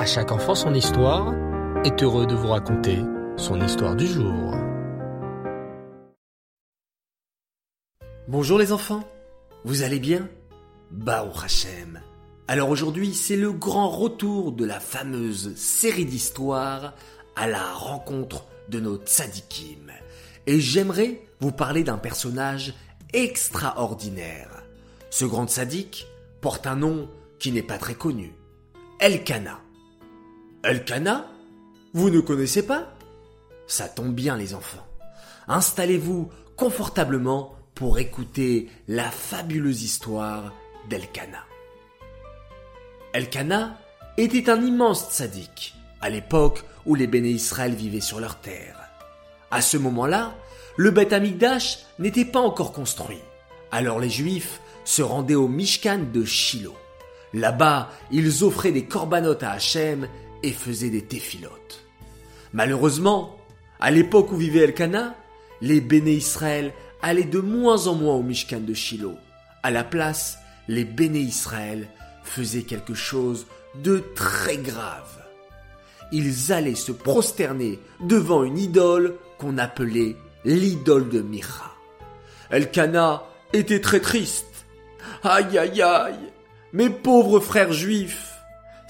À 0.00 0.06
chaque 0.06 0.32
enfant 0.32 0.54
son 0.54 0.72
histoire 0.72 1.34
est 1.84 2.02
heureux 2.02 2.26
de 2.26 2.34
vous 2.34 2.48
raconter 2.48 3.00
son 3.36 3.60
histoire 3.60 3.94
du 3.94 4.06
jour. 4.06 4.54
Bonjour 8.26 8.58
les 8.58 8.72
enfants, 8.72 9.06
vous 9.66 9.82
allez 9.82 9.98
bien? 9.98 10.26
Baruch 10.90 11.44
Hashem. 11.44 12.00
Alors 12.48 12.70
aujourd'hui, 12.70 13.12
c'est 13.12 13.36
le 13.36 13.52
grand 13.52 13.90
retour 13.90 14.52
de 14.52 14.64
la 14.64 14.80
fameuse 14.80 15.54
série 15.56 16.06
d'histoires 16.06 16.94
à 17.36 17.46
la 17.46 17.70
rencontre 17.74 18.46
de 18.70 18.80
nos 18.80 18.96
tzadikim. 18.96 19.92
Et 20.46 20.60
j'aimerais 20.60 21.20
vous 21.40 21.52
parler 21.52 21.84
d'un 21.84 21.98
personnage 21.98 22.72
extraordinaire. 23.12 24.62
Ce 25.10 25.26
grand 25.26 25.46
tzaddik 25.46 26.06
porte 26.40 26.66
un 26.66 26.76
nom 26.76 27.06
qui 27.38 27.52
n'est 27.52 27.62
pas 27.62 27.76
très 27.76 27.96
connu. 27.96 28.32
Elkana. 28.98 29.60
Elkana 30.62 31.26
Vous 31.94 32.10
ne 32.10 32.20
connaissez 32.20 32.66
pas? 32.66 32.92
Ça 33.66 33.88
tombe 33.88 34.14
bien 34.14 34.36
les 34.36 34.54
enfants. 34.54 34.86
Installez-vous 35.48 36.28
confortablement 36.54 37.54
pour 37.74 37.98
écouter 37.98 38.68
la 38.86 39.10
fabuleuse 39.10 39.82
histoire 39.82 40.52
d'Elkana. 40.90 41.46
Elkana 43.14 43.78
était 44.18 44.50
un 44.50 44.60
immense 44.60 45.10
tzaddik 45.10 45.74
à 46.02 46.10
l'époque 46.10 46.62
où 46.84 46.94
les 46.94 47.06
béné 47.06 47.30
Israël 47.30 47.72
vivaient 47.74 48.00
sur 48.00 48.20
leur 48.20 48.36
terre. 48.40 48.76
À 49.50 49.62
ce 49.62 49.78
moment-là, 49.78 50.34
le 50.76 50.90
Beth 50.90 51.14
Amikdash 51.14 51.86
n'était 51.98 52.26
pas 52.26 52.40
encore 52.40 52.72
construit. 52.72 53.22
Alors 53.72 53.98
les 53.98 54.10
Juifs 54.10 54.60
se 54.84 55.00
rendaient 55.00 55.34
au 55.34 55.48
Mishkan 55.48 56.00
de 56.12 56.22
Shiloh. 56.22 56.76
Là-bas, 57.32 57.88
ils 58.10 58.44
offraient 58.44 58.72
des 58.72 58.84
corbanotes 58.84 59.42
à 59.42 59.52
Hachem 59.52 60.06
et 60.42 60.52
faisaient 60.52 60.90
des 60.90 61.04
téphilotes. 61.04 61.84
Malheureusement, 62.52 63.36
à 63.78 63.90
l'époque 63.90 64.32
où 64.32 64.36
vivait 64.36 64.60
Elkana, 64.60 65.14
les 65.60 65.80
béné 65.80 66.12
Israël 66.12 66.72
allaient 67.02 67.24
de 67.24 67.40
moins 67.40 67.86
en 67.86 67.94
moins 67.94 68.14
au 68.14 68.22
Mishkan 68.22 68.60
de 68.60 68.74
Shiloh. 68.74 69.16
À 69.62 69.70
la 69.70 69.84
place, 69.84 70.38
les 70.68 70.84
béné 70.84 71.20
Israël 71.20 71.88
faisaient 72.22 72.62
quelque 72.62 72.94
chose 72.94 73.46
de 73.82 74.02
très 74.14 74.56
grave. 74.56 75.24
Ils 76.12 76.52
allaient 76.52 76.74
se 76.74 76.92
prosterner 76.92 77.78
devant 78.00 78.42
une 78.42 78.58
idole 78.58 79.16
qu'on 79.38 79.58
appelait 79.58 80.16
l'idole 80.44 81.08
de 81.08 81.20
Micha. 81.20 81.70
Elkana 82.50 83.24
était 83.52 83.80
très 83.80 84.00
triste. 84.00 84.46
Aïe 85.22 85.56
aïe 85.58 85.82
aïe, 85.82 86.32
mes 86.72 86.90
pauvres 86.90 87.40
frères 87.40 87.72
juifs, 87.72 88.29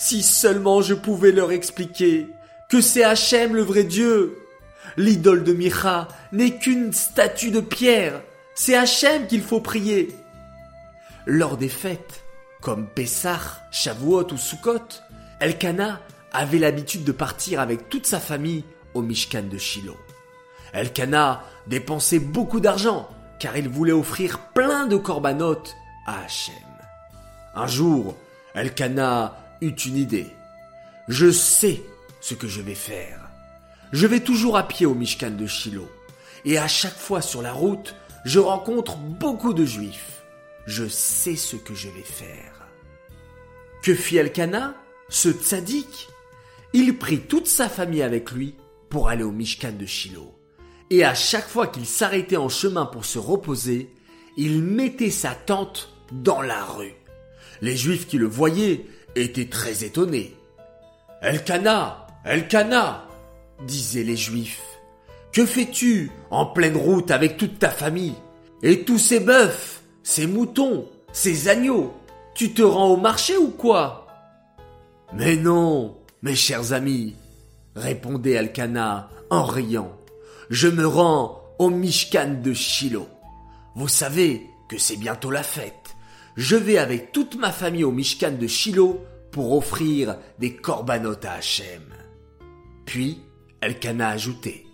si 0.01 0.23
seulement 0.23 0.81
je 0.81 0.95
pouvais 0.95 1.31
leur 1.31 1.53
expliquer 1.53 2.27
que 2.71 2.81
c'est 2.81 3.05
Hachem 3.05 3.55
le 3.55 3.61
vrai 3.61 3.85
Dieu. 3.85 4.39
L'idole 4.97 5.45
de 5.45 5.53
Micha 5.53 6.09
n'est 6.33 6.57
qu'une 6.57 6.95
statue 6.95 7.51
de 7.51 7.61
pierre, 7.61 8.23
c'est 8.55 8.75
Hachem 8.75 9.27
qu'il 9.27 9.43
faut 9.43 9.61
prier. 9.61 10.09
Lors 11.27 11.59
des 11.59 11.69
fêtes, 11.69 12.25
comme 12.63 12.89
Pessah, 12.89 13.61
Shavuot 13.71 14.33
ou 14.33 14.39
Sukkot, 14.39 15.03
Elkana 15.39 16.01
avait 16.33 16.59
l'habitude 16.59 17.05
de 17.05 17.13
partir 17.13 17.61
avec 17.61 17.91
toute 17.91 18.07
sa 18.07 18.21
famille 18.21 18.65
au 18.95 19.03
Mishkan 19.03 19.43
de 19.43 19.59
Shiloh. 19.59 19.99
Elkana 20.73 21.43
dépensait 21.67 22.21
beaucoup 22.21 22.61
d'argent 22.61 23.11
car 23.39 23.55
il 23.59 23.69
voulait 23.69 23.93
offrir 23.93 24.39
plein 24.55 24.87
de 24.87 24.97
corbanotes 24.97 25.77
à 26.07 26.25
Hachem. 26.25 26.55
Un 27.55 27.67
jour, 27.67 28.17
Elkana 28.55 29.37
eut 29.61 29.71
une 29.71 29.97
idée. 29.97 30.27
Je 31.09 31.31
sais 31.31 31.83
ce 32.21 32.35
que 32.35 32.49
je 32.49 32.61
vais 32.61 32.75
faire. 32.75 33.31
Je 33.93 34.07
vais 34.07 34.21
toujours 34.21 34.57
à 34.57 34.69
pied 34.69 34.87
au 34.87 34.95
Mishkan 34.95 35.31
de 35.31 35.47
Shiloh. 35.47 35.91
Et 36.45 36.59
à 36.59 36.69
chaque 36.69 36.97
fois 36.97 37.21
sur 37.21 37.43
la 37.43 37.53
route, 37.53 37.95
je 38.25 38.39
rencontre 38.39 38.97
beaucoup 38.97 39.53
de 39.53 39.65
juifs. 39.65 40.23
Je 40.67 40.87
sais 40.87 41.37
ce 41.37 41.57
que 41.57 41.75
je 41.75 41.89
vais 41.89 42.03
faire. 42.03 42.69
Que 43.83 43.95
fit 43.95 44.19
Elkana, 44.19 44.75
ce 45.09 45.31
tzaddik? 45.31 46.09
Il 46.73 46.99
prit 46.99 47.21
toute 47.21 47.49
sa 47.49 47.69
famille 47.69 48.03
avec 48.03 48.31
lui 48.31 48.55
pour 48.89 49.09
aller 49.09 49.25
au 49.25 49.33
Mishkan 49.33 49.73
de 49.73 49.87
Shiloh. 49.87 50.35
Et 50.91 51.05
à 51.05 51.15
chaque 51.15 51.49
fois 51.49 51.67
qu'il 51.67 51.87
s'arrêtait 51.87 52.37
en 52.37 52.49
chemin 52.49 52.87
pour 52.87 53.05
se 53.05 53.19
reposer, 53.19 53.93
il 54.37 54.63
mettait 54.63 55.11
sa 55.11 55.35
tente 55.35 55.93
dans 56.13 56.43
la 56.43 56.65
rue. 56.65 56.95
Les 57.63 57.77
juifs 57.77 58.07
qui 58.07 58.19
le 58.19 58.27
voyaient 58.27 58.87
étaient 59.17 59.49
très 59.49 59.85
étonnés. 59.85 60.37
Elkana, 61.23 62.07
Elkana, 62.25 63.07
disaient 63.67 64.05
les 64.05 64.17
juifs. 64.17 64.63
Que 65.33 65.47
fais-tu 65.47 66.11
en 66.31 66.47
pleine 66.47 66.77
route 66.77 67.11
avec 67.11 67.37
toute 67.37 67.59
ta 67.59 67.71
famille? 67.71 68.15
Et 68.63 68.85
tous 68.85 68.99
ces 68.99 69.21
bœufs, 69.21 69.83
ces 70.03 70.27
moutons, 70.27 70.89
ces 71.13 71.49
agneaux 71.49 71.95
Tu 72.35 72.53
te 72.53 72.63
rends 72.63 72.89
au 72.89 72.97
marché 72.97 73.37
ou 73.37 73.51
quoi 73.51 74.07
Mais 75.13 75.37
non, 75.37 75.97
mes 76.23 76.35
chers 76.35 76.73
amis, 76.73 77.17
répondait 77.75 78.33
Elkana 78.33 79.09
en 79.31 79.45
riant. 79.45 79.93
Je 80.51 80.69
me 80.69 80.87
rends 80.87 81.43
au 81.59 81.71
Mishkan 81.71 82.41
de 82.43 82.53
Shiloh. 82.53 83.09
Vous 83.77 83.89
savez 83.89 84.47
que 84.69 84.79
c'est 84.79 84.97
bientôt 84.97 85.31
la 85.31 85.43
fête. 85.43 85.80
Je 86.41 86.57
vais 86.57 86.79
avec 86.79 87.13
toute 87.13 87.35
ma 87.35 87.53
famille 87.53 87.85
au 87.85 87.93
Mishkan 87.93 88.31
de 88.31 88.47
Shiloh 88.47 89.05
pour 89.31 89.55
offrir 89.55 90.17
des 90.39 90.57
corbanotes 90.57 91.27
à 91.27 91.33
Hachem. 91.33 91.83
Puis, 92.87 93.21
Elkana 93.61 94.09
a 94.09 94.13
ajouté. 94.13 94.67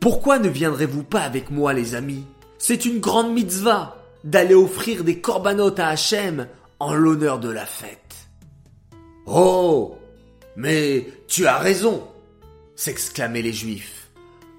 Pourquoi 0.00 0.38
ne 0.38 0.50
viendrez-vous 0.50 1.02
pas 1.02 1.22
avec 1.22 1.50
moi, 1.50 1.72
les 1.72 1.94
amis? 1.94 2.26
C'est 2.58 2.84
une 2.84 3.00
grande 3.00 3.32
mitzvah 3.32 3.96
d'aller 4.22 4.54
offrir 4.54 5.02
des 5.02 5.18
corbanotes 5.18 5.80
à 5.80 5.88
Hachem 5.88 6.46
en 6.78 6.92
l'honneur 6.92 7.40
de 7.40 7.48
la 7.48 7.64
fête. 7.64 8.28
Oh 9.24 9.96
Mais 10.56 11.06
tu 11.26 11.46
as 11.46 11.56
raison 11.56 12.06
s'exclamaient 12.76 13.40
les 13.40 13.54
Juifs. 13.54 14.10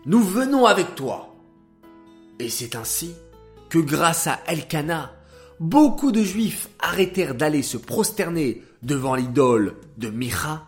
Nous 0.08 0.24
venons 0.24 0.66
avec 0.66 0.96
toi. 0.96 1.36
Et 2.40 2.50
c'est 2.50 2.76
ainsi 2.76 3.14
que 3.70 3.78
grâce 3.78 4.26
à 4.26 4.40
Elkana, 4.48 5.12
beaucoup 5.60 6.12
de 6.12 6.24
Juifs 6.24 6.70
arrêtèrent 6.80 7.36
d'aller 7.36 7.62
se 7.62 7.78
prosterner 7.78 8.62
devant 8.82 9.16
l'idole 9.16 9.76
de 9.98 10.10
Micha, 10.10 10.68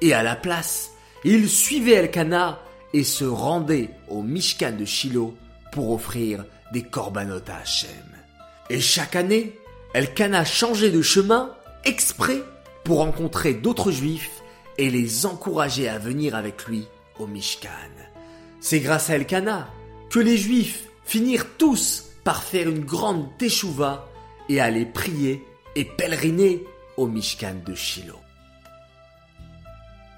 et 0.00 0.12
à 0.12 0.22
la 0.22 0.36
place, 0.36 0.90
ils 1.24 1.48
suivaient 1.48 1.94
Elkana 1.94 2.60
et 2.92 3.04
se 3.04 3.24
rendaient 3.24 3.90
au 4.08 4.22
Mishkan 4.22 4.72
de 4.72 4.84
Shiloh 4.84 5.34
pour 5.72 5.90
offrir 5.90 6.44
des 6.72 6.82
corbanotes 6.82 7.48
à 7.48 7.56
Hachem. 7.58 7.90
Et 8.70 8.80
chaque 8.80 9.16
année, 9.16 9.58
Elkana 9.94 10.44
changeait 10.44 10.90
de 10.90 11.02
chemin 11.02 11.50
exprès 11.84 12.42
pour 12.84 12.98
rencontrer 12.98 13.54
d'autres 13.54 13.90
Juifs 13.90 14.42
et 14.78 14.90
les 14.90 15.26
encourager 15.26 15.88
à 15.88 15.98
venir 15.98 16.34
avec 16.34 16.66
lui 16.66 16.86
au 17.18 17.26
Mishkan. 17.26 17.68
C'est 18.60 18.80
grâce 18.80 19.10
à 19.10 19.16
Elkana 19.16 19.68
que 20.10 20.18
les 20.18 20.36
Juifs 20.36 20.88
finirent 21.04 21.56
tous 21.56 22.04
par 22.24 22.42
faire 22.42 22.68
une 22.68 22.84
grande 22.84 23.26
teshuva 23.38 24.08
et 24.48 24.60
aller 24.60 24.86
prier 24.86 25.46
et 25.74 25.84
pèleriner 25.84 26.64
au 26.96 27.06
Mishkan 27.06 27.56
de 27.64 27.74
Shiloh. 27.74 28.20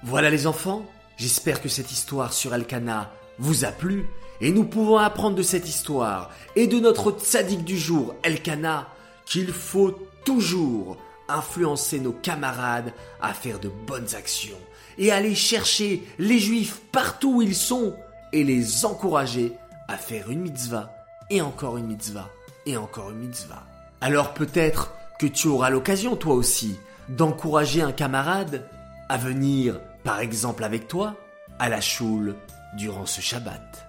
Voilà 0.03 0.29
les 0.29 0.47
enfants, 0.47 0.85
j'espère 1.17 1.61
que 1.61 1.69
cette 1.69 1.91
histoire 1.91 2.33
sur 2.33 2.53
Elkana 2.53 3.11
vous 3.37 3.65
a 3.65 3.71
plu 3.71 4.05
et 4.41 4.51
nous 4.51 4.63
pouvons 4.63 4.97
apprendre 4.97 5.35
de 5.35 5.43
cette 5.43 5.67
histoire 5.67 6.29
et 6.55 6.67
de 6.67 6.79
notre 6.79 7.11
tzaddik 7.11 7.65
du 7.65 7.77
jour, 7.77 8.15
Elkana, 8.23 8.87
qu'il 9.25 9.51
faut 9.51 10.07
toujours 10.23 10.97
influencer 11.27 11.99
nos 11.99 12.13
camarades 12.13 12.93
à 13.21 13.33
faire 13.33 13.59
de 13.59 13.69
bonnes 13.69 14.15
actions 14.15 14.57
et 14.97 15.11
aller 15.11 15.35
chercher 15.35 16.03
les 16.17 16.39
juifs 16.39 16.81
partout 16.91 17.35
où 17.35 17.41
ils 17.41 17.55
sont 17.55 17.95
et 18.33 18.43
les 18.43 18.85
encourager 18.85 19.53
à 19.87 19.97
faire 19.97 20.29
une 20.31 20.41
mitzvah 20.41 20.93
et 21.29 21.41
encore 21.41 21.77
une 21.77 21.87
mitzvah 21.87 22.29
et 22.65 22.77
encore 22.77 23.11
une 23.11 23.19
mitzvah. 23.19 23.68
Alors 24.01 24.33
peut-être 24.33 24.93
que 25.19 25.27
tu 25.27 25.47
auras 25.47 25.69
l'occasion 25.69 26.15
toi 26.15 26.33
aussi 26.33 26.77
d'encourager 27.09 27.81
un 27.81 27.91
camarade 27.91 28.65
à 29.09 29.17
venir, 29.17 29.79
par 30.03 30.21
exemple 30.21 30.63
avec 30.63 30.87
toi, 30.87 31.15
à 31.57 31.67
la 31.67 31.81
choule 31.81 32.35
durant 32.77 33.05
ce 33.05 33.19
Shabbat. 33.19 33.85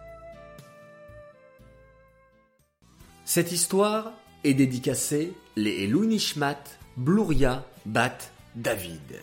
Cette 3.24 3.52
histoire 3.52 4.12
est 4.42 4.54
dédicacée 4.54 5.32
les 5.54 5.84
Elou 5.84 6.04
Nishmat 6.04 6.58
Bluria 6.96 7.64
Bat 7.86 8.18
David. 8.56 9.20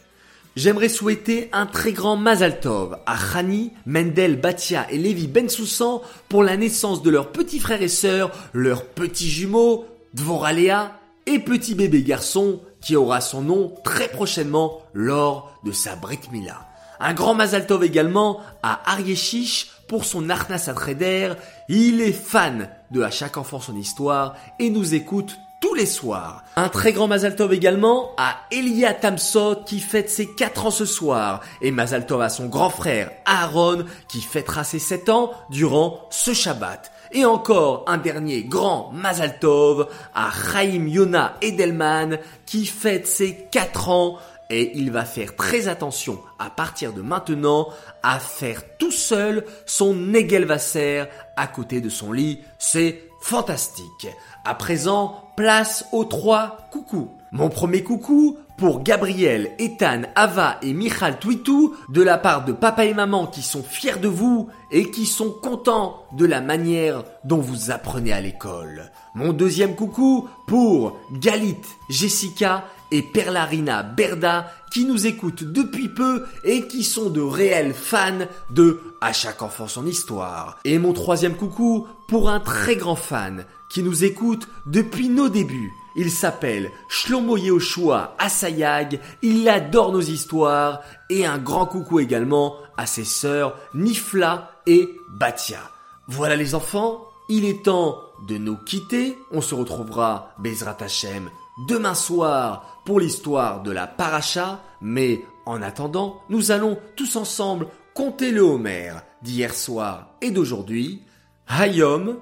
J'aimerais 0.55 0.89
souhaiter 0.89 1.49
un 1.51 1.65
très 1.65 1.91
grand 1.91 2.15
Mazal 2.15 2.59
Tov 2.59 2.97
à 3.05 3.17
Khani, 3.17 3.73
Mendel, 3.85 4.39
Batia 4.39 4.89
et 4.89 4.97
Lévi 4.97 5.27
Ben 5.27 5.49
Soussan 5.49 6.01
pour 6.29 6.43
la 6.43 6.57
naissance 6.57 7.03
de 7.03 7.09
leurs 7.09 7.31
petits 7.31 7.59
frères 7.59 7.81
et 7.81 7.89
sœurs, 7.89 8.31
leurs 8.53 8.85
petits 8.85 9.29
jumeaux, 9.29 9.85
Dvoralea 10.17 10.93
et 11.27 11.37
petit 11.37 11.75
bébé 11.75 12.01
garçon, 12.01 12.61
qui 12.81 12.95
aura 12.95 13.21
son 13.21 13.41
nom 13.41 13.75
très 13.83 14.07
prochainement 14.07 14.81
lors 14.93 15.51
de 15.63 15.71
sa 15.71 15.95
Brit 15.95 16.19
Mila. 16.31 16.67
Un 16.99 17.13
grand 17.13 17.35
Mazal 17.35 17.67
Tov 17.67 17.83
également 17.83 18.39
à 18.63 18.91
Arieshish 18.91 19.67
pour 19.87 20.05
son 20.05 20.29
Arnas 20.31 20.71
Trader. 20.75 21.33
Il 21.69 22.01
est 22.01 22.11
fan 22.11 22.69
de 22.89 23.03
À 23.03 23.11
chaque 23.11 23.37
enfant 23.37 23.59
son 23.59 23.75
histoire 23.75 24.35
et 24.57 24.71
nous 24.71 24.95
écoute 24.95 25.37
tous 25.59 25.73
les 25.73 25.85
soirs. 25.85 26.43
Un 26.55 26.69
très 26.69 26.93
grand 26.93 27.07
Mazal 27.07 27.35
Tov 27.35 27.53
également 27.53 28.11
à 28.17 28.35
Elia 28.51 28.93
Tamsot 28.93 29.63
qui 29.65 29.79
fête 29.79 30.09
ses 30.09 30.27
4 30.33 30.67
ans 30.67 30.71
ce 30.71 30.85
soir 30.85 31.41
et 31.61 31.71
Mazal 31.71 32.05
Tov 32.05 32.21
à 32.21 32.29
son 32.29 32.47
grand 32.47 32.69
frère 32.69 33.11
Aaron 33.25 33.85
qui 34.07 34.21
fêtera 34.21 34.63
ses 34.63 34.79
7 34.79 35.09
ans 35.09 35.31
durant 35.49 36.07
ce 36.09 36.33
Shabbat. 36.33 36.91
Et 37.11 37.25
encore 37.25 37.85
un 37.87 37.97
dernier 37.97 38.43
grand 38.43 38.91
Mazal 38.93 39.39
Tov 39.39 39.87
à 40.13 40.29
Chaim 40.31 40.87
Yona 40.87 41.35
Edelman 41.41 42.17
qui 42.45 42.65
fête 42.65 43.07
ses 43.07 43.47
4 43.51 43.89
ans 43.89 44.17
et 44.49 44.77
il 44.77 44.91
va 44.91 45.05
faire 45.05 45.35
très 45.35 45.67
attention 45.67 46.19
à 46.39 46.49
partir 46.49 46.93
de 46.93 47.01
maintenant 47.01 47.67
à 48.03 48.19
faire 48.19 48.61
tout 48.77 48.91
seul 48.91 49.45
son 49.65 49.93
Negelvasser 49.93 51.05
à 51.35 51.47
côté 51.47 51.81
de 51.81 51.89
son 51.89 52.11
lit. 52.11 52.39
C'est 52.57 53.03
fantastique. 53.21 54.07
À 54.45 54.55
présent, 54.55 55.31
place 55.35 55.85
aux 55.91 56.05
trois 56.05 56.69
coucous. 56.71 57.09
Mon 57.31 57.49
premier 57.49 57.83
coucou 57.83 58.37
pour 58.57 58.81
Gabriel, 58.81 59.51
Ethan, 59.59 60.03
Ava 60.15 60.57
et 60.63 60.73
Michal 60.73 61.19
Twitou 61.19 61.75
de 61.89 62.01
la 62.01 62.17
part 62.17 62.43
de 62.43 62.53
papa 62.53 62.85
et 62.85 62.93
maman 62.93 63.27
qui 63.27 63.43
sont 63.43 63.61
fiers 63.61 63.97
de 63.97 64.07
vous 64.07 64.49
et 64.71 64.89
qui 64.89 65.05
sont 65.05 65.29
contents 65.29 66.05
de 66.13 66.25
la 66.25 66.41
manière 66.41 67.03
dont 67.23 67.37
vous 67.37 67.69
apprenez 67.69 68.13
à 68.13 68.21
l'école. 68.21 68.91
Mon 69.13 69.33
deuxième 69.33 69.75
coucou 69.75 70.27
pour 70.47 70.97
Galit, 71.11 71.57
Jessica 71.89 72.63
et 72.91 73.01
Perlarina 73.01 73.83
Berda 73.83 74.51
qui 74.71 74.85
nous 74.85 75.07
écoutent 75.07 75.43
depuis 75.43 75.89
peu 75.89 76.25
et 76.43 76.67
qui 76.67 76.83
sont 76.83 77.09
de 77.09 77.21
réels 77.21 77.73
fans 77.73 78.27
de 78.49 78.79
À 79.01 79.13
chaque 79.13 79.41
enfant 79.41 79.67
son 79.67 79.85
histoire. 79.85 80.59
Et 80.65 80.77
mon 80.79 80.93
troisième 80.93 81.35
coucou 81.35 81.87
pour 82.07 82.29
un 82.29 82.39
très 82.39 82.75
grand 82.75 82.95
fan 82.95 83.45
qui 83.69 83.83
nous 83.83 84.03
écoute 84.03 84.47
depuis 84.65 85.09
nos 85.09 85.29
débuts. 85.29 85.71
Il 85.95 86.11
s'appelle 86.11 86.71
Shlomo 86.89 87.37
Yehoshua 87.37 88.15
Asayag, 88.19 88.99
il 89.23 89.49
adore 89.49 89.91
nos 89.91 90.01
histoires 90.01 90.81
et 91.09 91.25
un 91.25 91.39
grand 91.39 91.65
coucou 91.65 91.99
également 91.99 92.55
à 92.77 92.85
ses 92.85 93.03
sœurs 93.03 93.57
Nifla 93.73 94.51
et 94.67 94.99
Batia. 95.09 95.71
Voilà 96.07 96.35
les 96.35 96.53
enfants, 96.53 97.07
il 97.29 97.45
est 97.45 97.63
temps 97.65 97.99
de 98.27 98.37
nous 98.37 98.57
quitter. 98.57 99.17
On 99.31 99.41
se 99.41 99.55
retrouvera, 99.55 100.33
Bezrat 100.39 100.77
Hashem, 100.79 101.29
demain 101.67 101.95
soir 101.95 102.81
pour 102.85 102.99
l'histoire 102.99 103.63
de 103.63 103.71
la 103.71 103.87
paracha, 103.87 104.61
mais 104.81 105.21
en 105.45 105.61
attendant, 105.61 106.21
nous 106.29 106.51
allons 106.51 106.77
tous 106.95 107.15
ensemble 107.15 107.67
compter 107.93 108.31
le 108.31 108.41
Homer 108.41 108.93
d'hier 109.21 109.53
soir 109.53 110.09
et 110.21 110.31
d'aujourd'hui. 110.31 111.01
Hayom, 111.47 112.19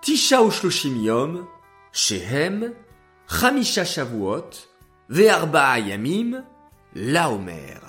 Tisha 0.00 0.42
Ushloshim 0.44 1.02
Yom, 1.02 1.46
Shehem, 1.92 2.72
Chamisha 3.28 3.84
Shavuot, 3.84 4.50
Ve'arba 5.08 5.76
la 6.94 7.30
Homer. 7.30 7.80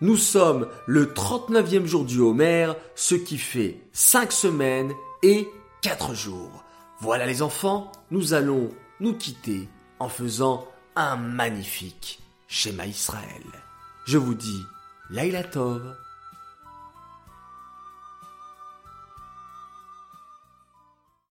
Nous 0.00 0.16
sommes 0.16 0.68
le 0.86 1.06
39e 1.06 1.84
jour 1.84 2.04
du 2.04 2.20
Homer, 2.20 2.72
ce 2.94 3.14
qui 3.14 3.36
fait 3.36 3.82
5 3.92 4.32
semaines 4.32 4.92
et 5.22 5.48
4 5.82 6.14
jours. 6.14 6.64
Voilà 7.00 7.26
les 7.26 7.42
enfants, 7.42 7.92
nous 8.10 8.32
allons 8.32 8.70
nous 9.00 9.14
quitter 9.14 9.68
en 10.00 10.08
faisant 10.08 10.66
un 10.96 11.16
magnifique 11.16 12.20
schéma 12.48 12.86
Israël. 12.86 13.44
Je 14.06 14.18
vous 14.18 14.34
dis 14.34 14.64
Laila 15.10 15.44
Tov 15.44 15.96